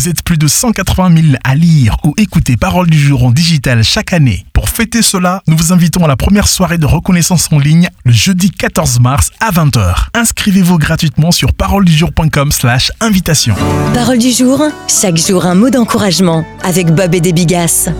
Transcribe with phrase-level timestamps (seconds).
[0.00, 3.84] Vous êtes plus de 180 000 à lire ou écouter Parole du jour en digital
[3.84, 4.46] chaque année.
[4.54, 8.12] Pour fêter cela, nous vous invitons à la première soirée de reconnaissance en ligne le
[8.12, 10.06] jeudi 14 mars à 20h.
[10.14, 13.54] Inscrivez-vous gratuitement sur paroledujour.com slash invitation.
[13.92, 17.90] Parole du jour, chaque jour un mot d'encouragement avec Bob et des Bigas.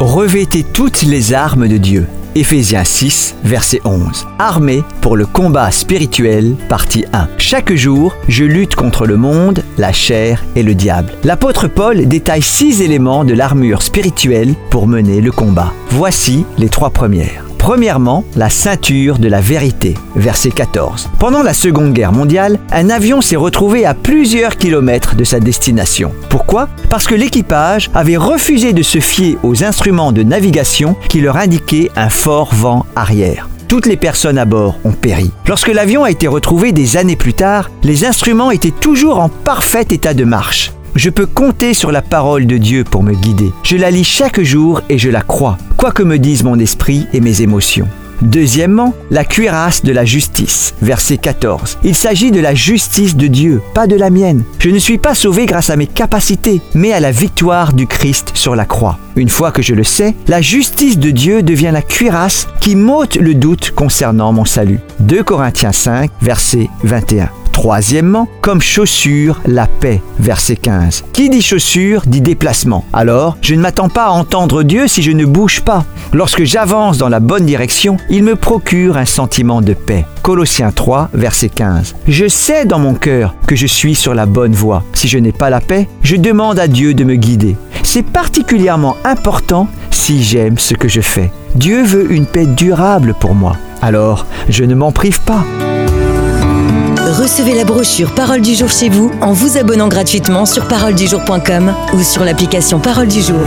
[0.00, 2.06] Revêtez toutes les armes de Dieu.
[2.34, 4.26] Éphésiens 6, verset 11.
[4.38, 7.28] Armé pour le combat spirituel, partie 1.
[7.36, 11.12] Chaque jour, je lutte contre le monde, la chair et le diable.
[11.24, 15.74] L'apôtre Paul détaille six éléments de l'armure spirituelle pour mener le combat.
[15.90, 17.51] Voici les trois premières.
[17.62, 21.10] Premièrement, la ceinture de la vérité, verset 14.
[21.20, 26.10] Pendant la Seconde Guerre mondiale, un avion s'est retrouvé à plusieurs kilomètres de sa destination.
[26.28, 26.68] Pourquoi?
[26.90, 31.92] Parce que l'équipage avait refusé de se fier aux instruments de navigation qui leur indiquaient
[31.94, 35.30] un fort vent arrière toutes les personnes à bord ont péri.
[35.48, 39.86] Lorsque l'avion a été retrouvé des années plus tard, les instruments étaient toujours en parfait
[39.88, 40.72] état de marche.
[40.94, 43.50] Je peux compter sur la parole de Dieu pour me guider.
[43.62, 47.08] Je la lis chaque jour et je la crois, quoi que me disent mon esprit
[47.12, 47.88] et mes émotions.
[48.20, 51.78] Deuxièmement, la cuirasse de la justice, verset 14.
[51.82, 54.44] Il s'agit de la justice de Dieu, pas de la mienne.
[54.60, 58.30] Je ne suis pas sauvé grâce à mes capacités, mais à la victoire du Christ
[58.34, 58.96] sur la croix.
[59.16, 63.16] Une fois que je le sais, la justice de Dieu devient la cuirasse qui m'ôte
[63.16, 64.78] le doute concernant mon salut.
[65.00, 67.28] 2 Corinthiens 5, verset 21.
[67.52, 71.04] Troisièmement, comme chaussure, la paix, verset 15.
[71.12, 72.84] Qui dit chaussure dit déplacement.
[72.92, 75.84] Alors, je ne m'attends pas à entendre Dieu si je ne bouge pas.
[76.12, 80.06] Lorsque j'avance dans la bonne direction, il me procure un sentiment de paix.
[80.22, 81.94] Colossiens 3, verset 15.
[82.08, 84.82] Je sais dans mon cœur que je suis sur la bonne voie.
[84.94, 87.56] Si je n'ai pas la paix, je demande à Dieu de me guider.
[87.82, 91.30] C'est particulièrement important si j'aime ce que je fais.
[91.54, 93.56] Dieu veut une paix durable pour moi.
[93.82, 95.44] Alors, je ne m'en prive pas.
[97.10, 102.02] Recevez la brochure Parole du jour chez vous en vous abonnant gratuitement sur paroledujour.com ou
[102.02, 103.40] sur l'application Parole du jour.